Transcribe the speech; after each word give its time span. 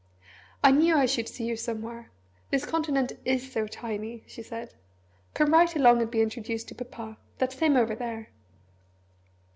"I 0.63 0.71
knew 0.71 0.97
I 0.97 1.05
should 1.05 1.29
see 1.29 1.45
you 1.45 1.55
somewhere 1.55 2.09
this 2.49 2.65
continent 2.65 3.11
is 3.23 3.51
so 3.51 3.67
tiny," 3.67 4.23
she 4.25 4.41
said. 4.41 4.73
"Come 5.35 5.53
right 5.53 5.75
along 5.75 6.01
and 6.01 6.09
be 6.09 6.23
introduced 6.23 6.69
to 6.69 6.73
Papa 6.73 7.19
that's 7.37 7.59
him 7.59 7.77
over 7.77 7.93
there." 7.93 8.29